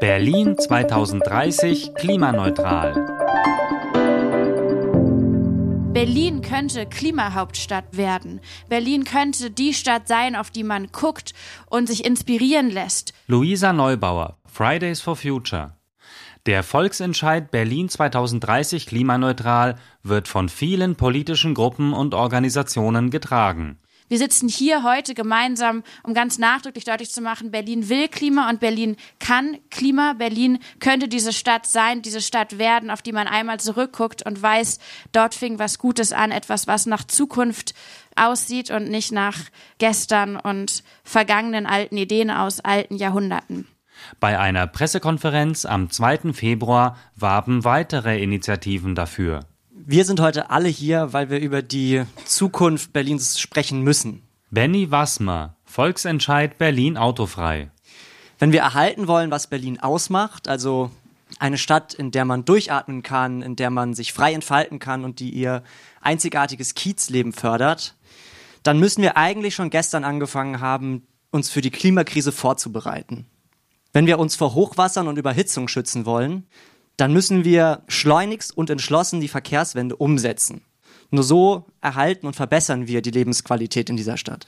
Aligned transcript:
Berlin 0.00 0.56
2030 0.56 1.94
klimaneutral. 1.94 2.94
Berlin 5.92 6.40
könnte 6.40 6.86
Klimahauptstadt 6.86 7.98
werden. 7.98 8.40
Berlin 8.70 9.04
könnte 9.04 9.50
die 9.50 9.74
Stadt 9.74 10.08
sein, 10.08 10.36
auf 10.36 10.50
die 10.50 10.64
man 10.64 10.86
guckt 10.86 11.34
und 11.66 11.86
sich 11.86 12.06
inspirieren 12.06 12.70
lässt. 12.70 13.12
Luisa 13.26 13.74
Neubauer, 13.74 14.38
Fridays 14.46 15.02
for 15.02 15.16
Future. 15.16 15.76
Der 16.46 16.62
Volksentscheid 16.62 17.50
Berlin 17.50 17.90
2030 17.90 18.86
klimaneutral 18.86 19.76
wird 20.02 20.28
von 20.28 20.48
vielen 20.48 20.96
politischen 20.96 21.52
Gruppen 21.52 21.92
und 21.92 22.14
Organisationen 22.14 23.10
getragen. 23.10 23.78
Wir 24.10 24.18
sitzen 24.18 24.48
hier 24.48 24.82
heute 24.82 25.14
gemeinsam, 25.14 25.84
um 26.02 26.14
ganz 26.14 26.36
nachdrücklich 26.36 26.82
deutlich 26.82 27.12
zu 27.12 27.20
machen, 27.20 27.52
Berlin 27.52 27.88
will 27.88 28.08
Klima 28.08 28.50
und 28.50 28.58
Berlin 28.58 28.96
kann 29.20 29.58
Klima. 29.70 30.14
Berlin 30.14 30.58
könnte 30.80 31.06
diese 31.06 31.32
Stadt 31.32 31.64
sein, 31.64 32.02
diese 32.02 32.20
Stadt 32.20 32.58
werden, 32.58 32.90
auf 32.90 33.02
die 33.02 33.12
man 33.12 33.28
einmal 33.28 33.60
zurückguckt 33.60 34.26
und 34.26 34.42
weiß, 34.42 34.80
dort 35.12 35.36
fing 35.36 35.60
was 35.60 35.78
Gutes 35.78 36.12
an, 36.12 36.32
etwas, 36.32 36.66
was 36.66 36.86
nach 36.86 37.04
Zukunft 37.04 37.72
aussieht 38.16 38.72
und 38.72 38.90
nicht 38.90 39.12
nach 39.12 39.38
gestern 39.78 40.34
und 40.34 40.82
vergangenen 41.04 41.66
alten 41.66 41.96
Ideen 41.96 42.32
aus 42.32 42.58
alten 42.58 42.96
Jahrhunderten. 42.96 43.68
Bei 44.18 44.40
einer 44.40 44.66
Pressekonferenz 44.66 45.64
am 45.64 45.88
2. 45.88 46.32
Februar 46.32 46.96
warben 47.14 47.62
weitere 47.62 48.20
Initiativen 48.20 48.96
dafür. 48.96 49.46
Wir 49.92 50.04
sind 50.04 50.20
heute 50.20 50.50
alle 50.50 50.68
hier, 50.68 51.12
weil 51.12 51.30
wir 51.30 51.40
über 51.40 51.62
die 51.62 52.04
Zukunft 52.24 52.92
Berlins 52.92 53.40
sprechen 53.40 53.82
müssen. 53.82 54.22
Benny 54.52 54.92
Wassmer, 54.92 55.56
Volksentscheid 55.64 56.58
Berlin 56.58 56.96
autofrei. 56.96 57.72
Wenn 58.38 58.52
wir 58.52 58.60
erhalten 58.60 59.08
wollen, 59.08 59.32
was 59.32 59.48
Berlin 59.48 59.80
ausmacht, 59.80 60.46
also 60.46 60.92
eine 61.40 61.58
Stadt, 61.58 61.92
in 61.92 62.12
der 62.12 62.24
man 62.24 62.44
durchatmen 62.44 63.02
kann, 63.02 63.42
in 63.42 63.56
der 63.56 63.70
man 63.70 63.94
sich 63.94 64.12
frei 64.12 64.32
entfalten 64.32 64.78
kann 64.78 65.04
und 65.04 65.18
die 65.18 65.30
ihr 65.30 65.64
einzigartiges 66.00 66.74
Kiezleben 66.74 67.32
fördert, 67.32 67.96
dann 68.62 68.78
müssen 68.78 69.02
wir 69.02 69.16
eigentlich 69.16 69.56
schon 69.56 69.70
gestern 69.70 70.04
angefangen 70.04 70.60
haben, 70.60 71.04
uns 71.32 71.50
für 71.50 71.62
die 71.62 71.72
Klimakrise 71.72 72.30
vorzubereiten. 72.30 73.26
Wenn 73.92 74.06
wir 74.06 74.20
uns 74.20 74.36
vor 74.36 74.54
Hochwassern 74.54 75.08
und 75.08 75.18
Überhitzung 75.18 75.66
schützen 75.66 76.06
wollen, 76.06 76.46
dann 77.00 77.12
müssen 77.12 77.44
wir 77.44 77.82
schleunigst 77.88 78.56
und 78.56 78.70
entschlossen 78.70 79.20
die 79.20 79.28
Verkehrswende 79.28 79.96
umsetzen. 79.96 80.62
Nur 81.10 81.24
so 81.24 81.64
erhalten 81.80 82.26
und 82.26 82.36
verbessern 82.36 82.86
wir 82.86 83.02
die 83.02 83.10
Lebensqualität 83.10 83.90
in 83.90 83.96
dieser 83.96 84.16
Stadt. 84.16 84.46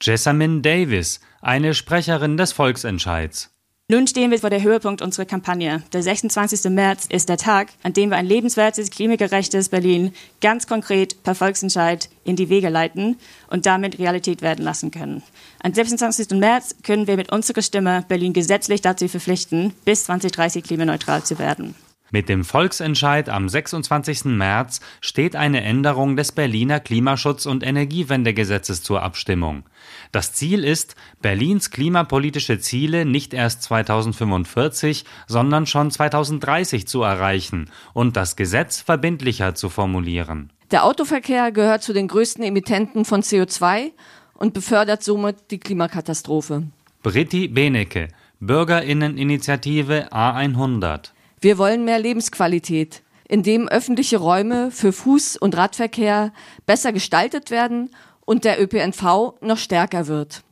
Jessamine 0.00 0.60
Davis, 0.60 1.20
eine 1.40 1.74
Sprecherin 1.74 2.36
des 2.36 2.52
Volksentscheids. 2.52 3.50
Nun 3.88 4.06
stehen 4.06 4.30
wir 4.30 4.38
vor 4.38 4.48
der 4.48 4.62
Höhepunkt 4.62 5.02
unserer 5.02 5.26
Kampagne. 5.26 5.82
Der 5.92 6.02
26. 6.02 6.70
März 6.70 7.06
ist 7.10 7.28
der 7.28 7.36
Tag, 7.36 7.68
an 7.82 7.92
dem 7.92 8.10
wir 8.10 8.16
ein 8.16 8.24
lebenswertes, 8.24 8.90
klimagerechtes 8.90 9.68
Berlin 9.68 10.14
ganz 10.40 10.66
konkret 10.66 11.22
per 11.22 11.34
Volksentscheid 11.34 12.08
in 12.24 12.34
die 12.34 12.48
Wege 12.48 12.70
leiten 12.70 13.18
und 13.48 13.66
damit 13.66 13.98
Realität 13.98 14.40
werden 14.40 14.64
lassen 14.64 14.90
können. 14.90 15.22
Am 15.62 15.74
26. 15.74 16.30
März 16.30 16.76
können 16.82 17.06
wir 17.06 17.16
mit 17.16 17.30
unserer 17.30 17.60
Stimme 17.60 18.04
Berlin 18.08 18.32
gesetzlich 18.32 18.80
dazu 18.80 19.06
verpflichten, 19.06 19.74
bis 19.84 20.04
2030 20.04 20.64
klimaneutral 20.64 21.22
zu 21.22 21.38
werden. 21.38 21.74
Mit 22.14 22.28
dem 22.28 22.44
Volksentscheid 22.44 23.28
am 23.28 23.48
26. 23.48 24.26
März 24.26 24.78
steht 25.00 25.34
eine 25.34 25.64
Änderung 25.64 26.14
des 26.14 26.30
Berliner 26.30 26.78
Klimaschutz- 26.78 27.44
und 27.44 27.66
Energiewendegesetzes 27.66 28.84
zur 28.84 29.02
Abstimmung. 29.02 29.64
Das 30.12 30.32
Ziel 30.32 30.62
ist, 30.62 30.94
Berlins 31.22 31.72
klimapolitische 31.72 32.60
Ziele 32.60 33.04
nicht 33.04 33.34
erst 33.34 33.64
2045, 33.64 35.04
sondern 35.26 35.66
schon 35.66 35.90
2030 35.90 36.86
zu 36.86 37.02
erreichen 37.02 37.68
und 37.94 38.16
das 38.16 38.36
Gesetz 38.36 38.80
verbindlicher 38.80 39.56
zu 39.56 39.68
formulieren. 39.68 40.52
Der 40.70 40.84
Autoverkehr 40.84 41.50
gehört 41.50 41.82
zu 41.82 41.92
den 41.92 42.06
größten 42.06 42.44
Emittenten 42.44 43.04
von 43.04 43.22
CO2 43.22 43.90
und 44.34 44.54
befördert 44.54 45.02
somit 45.02 45.50
die 45.50 45.58
Klimakatastrophe. 45.58 46.62
Britti 47.02 47.48
Benecke, 47.48 48.06
Bürgerinneninitiative 48.38 50.12
A100 50.12 51.13
wir 51.44 51.58
wollen 51.58 51.84
mehr 51.84 52.00
Lebensqualität, 52.00 53.02
indem 53.28 53.68
öffentliche 53.68 54.16
Räume 54.16 54.70
für 54.70 54.90
Fuß- 54.90 55.38
und 55.38 55.56
Radverkehr 55.56 56.32
besser 56.66 56.92
gestaltet 56.92 57.50
werden 57.50 57.90
und 58.24 58.44
der 58.44 58.60
ÖPNV 58.60 59.34
noch 59.42 59.58
stärker 59.58 60.08
wird. 60.08 60.42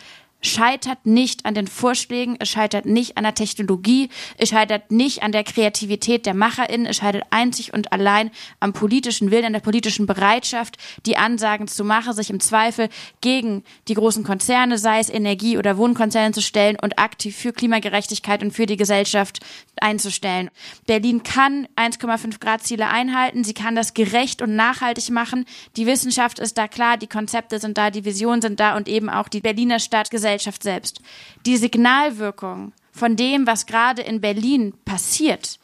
scheitert 0.47 1.05
nicht 1.05 1.45
an 1.45 1.55
den 1.55 1.67
Vorschlägen, 1.67 2.37
es 2.39 2.49
scheitert 2.49 2.87
nicht 2.87 3.17
an 3.17 3.25
der 3.25 3.35
Technologie, 3.35 4.09
es 4.39 4.51
scheitert 4.51 4.91
nicht 4.91 5.23
an 5.23 5.33
der 5.33 5.45
Kreativität 5.45 6.27
der 6.27 6.35
MacherInnen, 6.35 6.87
es 6.87 6.97
scheitert 6.97 7.25
einzig 7.31 7.75
und 7.75 7.93
allein 7.93 8.31
am 8.61 8.73
politischen 8.73 9.31
Willen, 9.31 9.47
an 9.47 9.53
der 9.53 9.61
politischen 9.61 10.07
Bereitschaft, 10.07 10.77
die 11.05 11.17
Ansagen 11.17 11.69
zu 11.69 11.85
machen, 11.85 12.13
sich 12.13 12.31
im 12.31 12.41
Zweifel 12.41 12.89
gegen 13.21 13.65
die 13.89 13.95
großen 13.95 14.25
Konzerne, 14.25 14.79
sei 14.79 15.01
es 15.01 15.11
Energie- 15.11 15.59
oder 15.59 15.77
Wohnkonzerne 15.77 16.33
zu 16.33 16.43
stellen 16.43 16.77
und 16.81 16.99
aktiv 16.99 17.37
für 17.37 17.53
Klimagerechtigkeit 17.53 18.43
und 18.43 18.53
für 18.53 18.67
die 18.67 18.77
Gesellschaft 18.77 19.41
einzustellen. 19.77 20.51
Berlin 20.87 21.23
kann 21.23 21.69
1,5 21.77 22.41
Grad 22.41 22.63
Ziele 22.63 22.89
einhalten, 22.89 23.45
sie 23.45 23.55
kann 23.55 23.75
das 23.75 23.95
gerecht 23.95 24.43
und 24.43 24.57
nachhaltig 24.57 25.11
machen. 25.11 25.45
Die 25.77 25.87
Wissenschaft 25.87 26.39
ist 26.39 26.57
da 26.57 26.69
klar, 26.69 26.97
die 26.97 27.07
Konzepte 27.07 27.59
sind 27.59 27.77
da, 27.77 27.91
die 27.91 28.05
Visionen 28.05 28.41
sind 28.41 28.61
da 28.61 28.77
und 28.77 28.89
eben 28.89 29.11
auch 29.11 29.29
die 29.29 29.41
Berliner 29.41 29.79
Stadtgesellschaft 29.79 30.36
Gesellschaft 30.37 30.63
selbst. 30.63 31.01
Die 31.47 31.57
Signalwirkung 31.57 32.73
von 32.93 33.17
dem, 33.17 33.47
was 33.47 33.67
gerade 33.67 34.03
in 34.03 34.21
Berlin 34.21 34.75
passiert, 34.85 35.59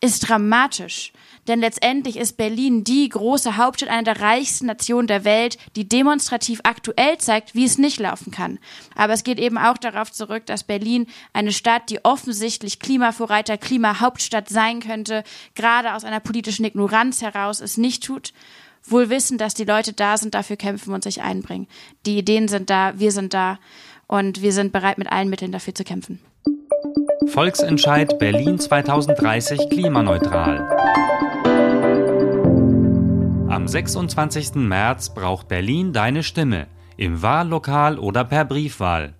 ist 0.00 0.28
dramatisch. 0.28 1.12
Denn 1.48 1.60
letztendlich 1.60 2.16
ist 2.16 2.36
Berlin 2.36 2.84
die 2.84 3.08
große 3.08 3.56
Hauptstadt 3.56 3.88
einer 3.88 4.02
der 4.02 4.20
reichsten 4.20 4.66
Nationen 4.66 5.06
der 5.06 5.24
Welt, 5.24 5.58
die 5.74 5.88
demonstrativ 5.88 6.60
aktuell 6.64 7.18
zeigt, 7.18 7.54
wie 7.54 7.64
es 7.64 7.78
nicht 7.78 7.98
laufen 8.00 8.30
kann. 8.30 8.58
Aber 8.94 9.12
es 9.12 9.24
geht 9.24 9.38
eben 9.38 9.58
auch 9.58 9.78
darauf 9.78 10.12
zurück, 10.12 10.44
dass 10.46 10.64
Berlin 10.64 11.06
eine 11.32 11.52
Stadt, 11.52 11.88
die 11.88 12.04
offensichtlich 12.04 12.78
Klimavorreiter, 12.78 13.58
Klimahauptstadt 13.58 14.48
sein 14.48 14.80
könnte, 14.80 15.24
gerade 15.54 15.94
aus 15.94 16.04
einer 16.04 16.20
politischen 16.20 16.64
Ignoranz 16.64 17.22
heraus 17.22 17.60
es 17.60 17.76
nicht 17.76 18.04
tut 18.04 18.32
wohl 18.90 19.10
wissen, 19.10 19.38
dass 19.38 19.54
die 19.54 19.64
Leute 19.64 19.92
da 19.92 20.16
sind, 20.16 20.34
dafür 20.34 20.56
kämpfen 20.56 20.94
und 20.94 21.02
sich 21.02 21.22
einbringen. 21.22 21.66
Die 22.06 22.18
Ideen 22.18 22.48
sind 22.48 22.70
da, 22.70 22.98
wir 22.98 23.12
sind 23.12 23.34
da 23.34 23.58
und 24.08 24.40
wir 24.40 24.52
sind 24.52 24.72
bereit, 24.72 24.98
mit 24.98 25.10
allen 25.10 25.28
Mitteln 25.28 25.52
dafür 25.52 25.74
zu 25.74 25.84
kämpfen. 25.84 26.20
Volksentscheid 27.26 28.18
Berlin 28.18 28.58
2030 28.58 29.68
klimaneutral. 29.68 30.60
Am 33.48 33.66
26. 33.66 34.54
März 34.54 35.12
braucht 35.12 35.48
Berlin 35.48 35.92
deine 35.92 36.22
Stimme. 36.22 36.68
Im 36.96 37.20
Wahllokal 37.20 37.98
oder 37.98 38.24
per 38.24 38.44
Briefwahl. 38.44 39.14